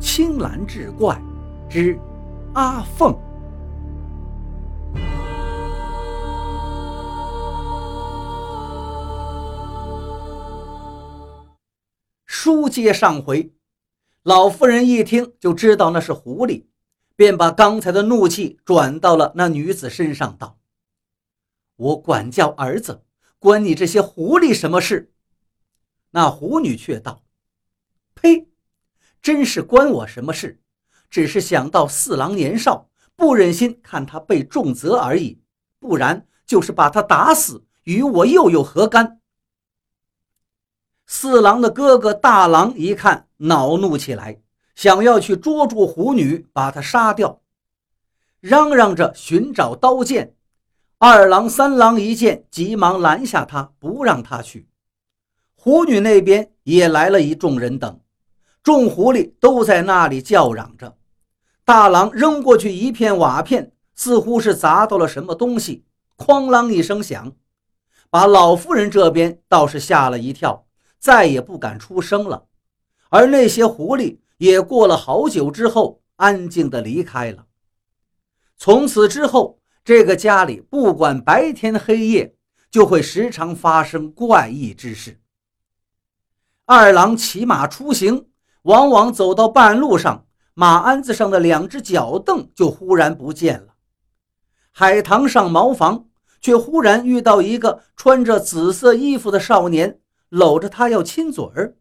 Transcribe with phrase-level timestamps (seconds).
[0.00, 1.20] 青蓝志怪
[1.68, 1.98] 之
[2.54, 3.12] 阿凤。
[12.24, 13.52] 书接上回，
[14.22, 16.66] 老妇人一听就知道那是狐狸，
[17.16, 20.58] 便把刚才的怒气转到了那女子身上，道
[21.76, 23.02] ：“我管教儿子，
[23.38, 25.12] 关你这些狐狸什么事？”
[26.12, 27.22] 那狐女却道
[28.14, 28.47] ：“呸！
[29.28, 30.58] 真是关我什么事？
[31.10, 35.38] 只是想到四郎年少，不忍心看他被重责而已。
[35.78, 39.20] 不然就是把他打死，与我又有何干？”
[41.06, 44.40] 四郎的哥哥大郎一看，恼怒起来，
[44.74, 47.42] 想要去捉住狐女，把她杀掉，
[48.40, 50.36] 嚷嚷着寻找刀剑。
[50.96, 54.70] 二郎、三郎一见，急忙拦下他，不让他去。
[55.54, 58.00] 狐女那边也来了一众人等，
[58.68, 60.98] 众狐狸都在那里叫嚷着。
[61.64, 65.86] 大郎扔过去一片瓦片，似乎是砸到了什么东西，
[66.18, 67.32] 哐啷一声响，
[68.10, 70.66] 把老妇人这边倒是吓了一跳，
[70.98, 72.44] 再也不敢出声了。
[73.08, 77.46] 而那些狐狸也过了好久之后，安静地离开了。
[78.58, 82.34] 从此之后，这个家里不管白天黑夜，
[82.70, 85.18] 就会时常发生怪异之事。
[86.66, 88.26] 二郎骑马出行，
[88.62, 93.74] 往往走到半路上，马鞍子上的两只脚蹬就忽然不见了。
[94.70, 96.06] 海棠上茅房，
[96.40, 101.76] 却忽然遇到一个穿着紫色衣服的少年，搂着他要亲嘴儿。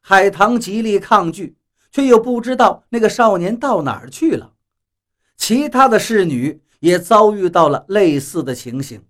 [0.00, 1.58] 海棠极力抗拒，
[1.90, 4.52] 却又不知道那个少年到哪儿去了。
[5.36, 9.04] 其他的侍女也遭遇到了类似的情形。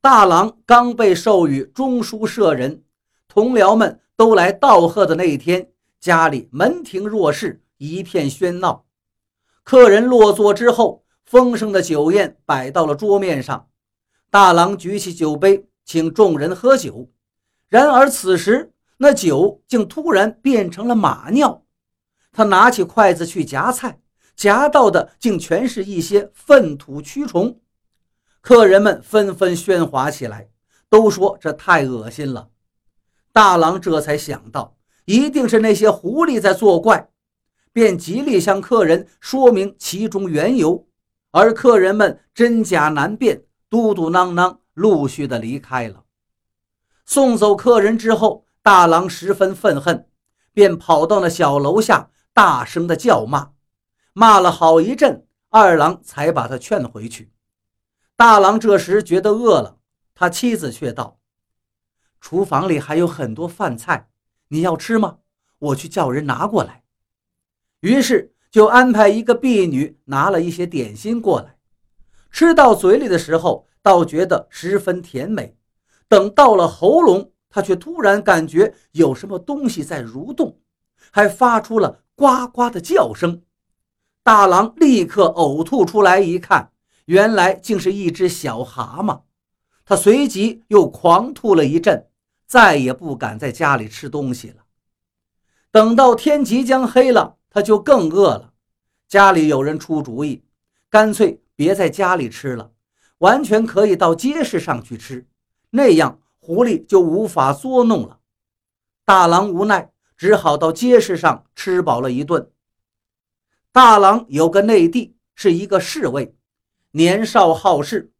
[0.00, 2.82] 大郎刚被授予中书舍人。
[3.28, 5.68] 同僚们都来道贺的那一天，
[6.00, 8.86] 家里门庭若市，一片喧闹。
[9.62, 13.68] 客人落座之后，丰盛的酒宴摆到了桌面上。
[14.30, 17.10] 大郎举起酒杯，请众人喝酒。
[17.68, 21.64] 然而此时，那酒竟突然变成了马尿。
[22.32, 24.00] 他拿起筷子去夹菜，
[24.34, 27.60] 夹到的竟全是一些粪土蛆虫。
[28.40, 30.48] 客人们纷纷喧哗起来，
[30.88, 32.48] 都说这太恶心了。
[33.32, 34.76] 大郎这才想到，
[35.10, 37.10] 一定是那些狐狸在作怪，
[37.72, 40.86] 便极力向客人说明其中缘由。
[41.32, 46.04] 而客人们真假难辨，嘟嘟囔囔，陆续的离开了。
[47.04, 50.06] 送走客人之后，大郎十分愤恨，
[50.52, 53.50] 便跑到那小楼下，大声的叫骂，
[54.12, 57.32] 骂了好一阵，二郎才把他劝回去。
[58.14, 59.78] 大郎这时觉得饿了，
[60.14, 61.18] 他妻子却道。
[62.20, 64.09] 厨房里还有很多饭菜，
[64.50, 65.18] 你要吃吗？
[65.58, 66.84] 我去叫人拿过来。
[67.80, 71.56] 于是就安排一个婢女拿了一些点心过来。
[72.30, 75.56] 吃到嘴里的时候，倒觉得十分甜美。
[76.08, 80.60] 等到了喉咙，他却突然感觉有什么东西在蠕动，
[81.12, 83.42] 还发出了呱呱的叫声。
[84.22, 86.72] 大郎立刻呕吐出来，一看，
[87.04, 89.22] 原来竟是一只小蛤蟆。
[89.84, 92.09] 他随即又狂吐了一阵。
[92.50, 94.64] 再也不敢在家里吃东西了。
[95.70, 98.54] 等到天即将黑了，他就更饿了。
[99.06, 100.42] 家里有人出主意，
[100.88, 102.72] 干脆别在家里吃了，
[103.18, 105.28] 完全可以到街市上去吃，
[105.70, 108.18] 那样狐狸就无法捉弄了。
[109.04, 112.50] 大郎无奈，只好到街市上吃饱了一顿。
[113.70, 116.34] 大郎有个内弟，是一个侍卫，
[116.90, 118.12] 年少好事。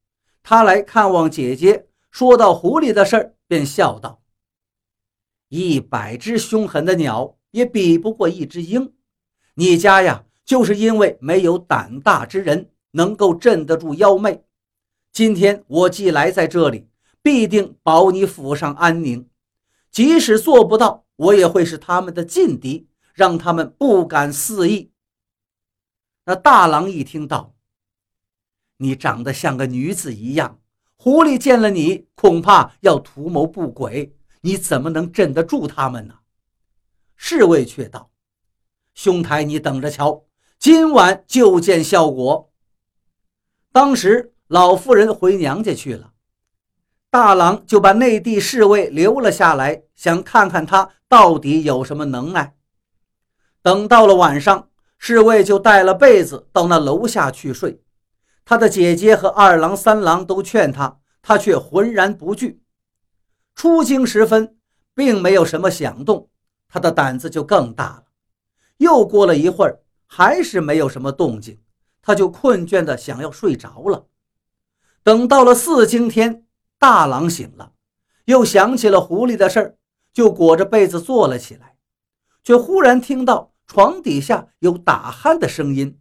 [0.44, 4.19] 他来看望姐姐，说到狐狸的事儿，便笑道。
[5.50, 8.92] 一百只凶狠的鸟也比不过一只鹰，
[9.54, 14.44] 你家呀，就是因为没有胆大之人能够镇得住妖媚。
[15.12, 16.86] 今天我既来在这里，
[17.20, 19.28] 必定保你府上安宁。
[19.90, 24.92] 即使做不到，我也会是他们的劲敌，让他们不敢肆意。
[26.26, 27.56] 那大郎一听到，
[28.76, 30.60] 你长得像个女子一样，
[30.94, 34.14] 狐狸见了你，恐怕要图谋不轨。
[34.42, 36.14] 你怎么能镇得住他们呢？
[37.16, 38.10] 侍卫却道
[38.94, 40.24] ：“兄台，你等着瞧，
[40.58, 42.50] 今晚就见效果。”
[43.72, 46.12] 当时老妇人回娘家去了，
[47.10, 52.56] 大郎就把内地侍卫留了下来，想看看他到底有什么能耐。
[53.62, 57.82] 等到了晚上，侍卫就带了被子到那楼下去睡。
[58.44, 62.62] 他的姐姐和二郎、三郎都劝他，他却浑然不惧。
[63.54, 64.56] 出京时分，
[64.94, 66.28] 并没有什么响动，
[66.68, 68.04] 他的胆子就更大了。
[68.78, 71.60] 又过了一会儿，还是没有什么动静，
[72.00, 74.06] 他就困倦的想要睡着了。
[75.02, 76.44] 等到了四更天，
[76.78, 77.72] 大郎醒了，
[78.24, 79.76] 又想起了狐狸的事儿，
[80.12, 81.76] 就裹着被子坐了起来，
[82.42, 86.00] 却忽然听到床底下有打鼾的声音，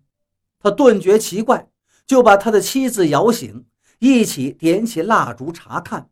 [0.59, 1.69] 他顿觉奇怪，
[2.05, 3.65] 就把他的妻子摇醒，
[3.99, 6.09] 一起点起蜡烛查看，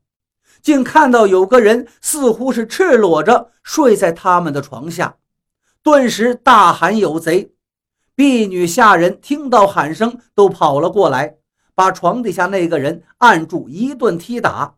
[0.68, 5.16] 竟看到有个人似乎是赤裸着睡在他们的床下，
[5.82, 7.54] 顿时大喊有贼！
[8.16, 11.38] 婢女下人听到喊声都跑了过来。
[11.74, 14.76] 把床底下那个人按住，一顿踢打。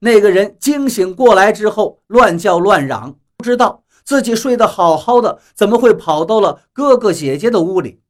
[0.00, 8.00] 那个人惊醒过来之后，乱叫乱嚷，不知道自己睡得好好的，怎么会跑到了哥哥姐姐的屋里。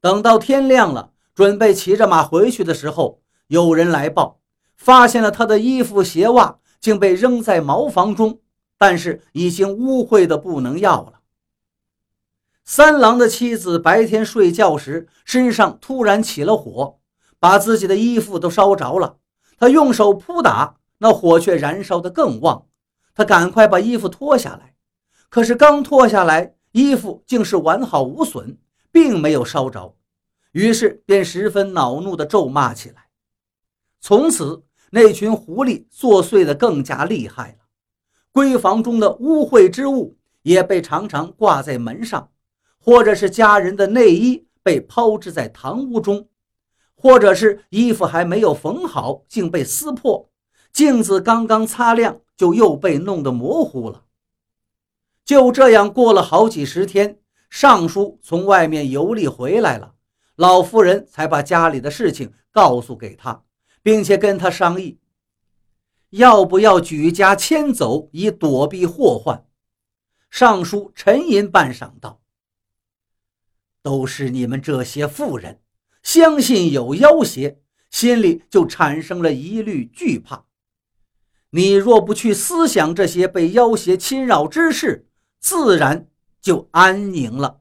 [0.00, 4.38] 等到天亮了，准备骑着马回去的时候，有人来报，
[4.76, 8.40] 发现了他的衣服鞋袜竟被扔在茅房中，
[8.78, 11.20] 但是已经污秽的不能要了。
[12.64, 16.98] 三郎的妻子白天睡觉时，身上突然起了火。
[17.38, 19.18] 把自己的衣服都烧着了，
[19.58, 22.66] 他用手扑打，那火却燃烧得更旺。
[23.14, 24.74] 他赶快把衣服脱下来，
[25.28, 28.58] 可是刚脱下来，衣服竟是完好无损，
[28.90, 29.94] 并没有烧着。
[30.52, 33.05] 于是便十分恼怒地咒骂起来。
[34.08, 37.64] 从此，那群狐狸作祟的更加厉害了。
[38.32, 42.30] 闺房中的污秽之物也被常常挂在门上，
[42.78, 46.28] 或者是家人的内衣被抛掷在堂屋中。
[46.94, 50.28] 或者是衣服还没有缝好，竟被撕破；
[50.72, 54.04] 镜子刚刚擦亮，就又被弄得模糊了。
[55.24, 57.18] 就这样过了好几十天，
[57.50, 59.94] 尚书从外面游历回来了，
[60.36, 63.42] 老夫人才把家里的事情告诉给他，
[63.86, 64.98] 并且跟他商议，
[66.10, 69.46] 要不要举家迁走，以躲避祸患。
[70.28, 72.20] 尚书沉吟半晌，道
[73.82, 75.60] ：“都是你们这些妇人。”
[76.02, 80.46] 相信有妖邪，心里就产生了疑虑惧怕。
[81.50, 85.06] 你若不去思想这些被妖邪侵扰之事，
[85.38, 86.08] 自然
[86.40, 87.60] 就安宁了。